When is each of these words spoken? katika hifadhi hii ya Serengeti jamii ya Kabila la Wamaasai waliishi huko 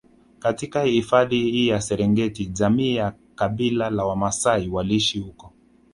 katika 0.39 0.83
hifadhi 0.83 1.35
hii 1.51 1.67
ya 1.67 1.81
Serengeti 1.81 2.45
jamii 2.45 2.95
ya 2.95 3.13
Kabila 3.35 3.89
la 3.89 4.05
Wamaasai 4.05 4.67
waliishi 4.69 5.19
huko 5.19 5.53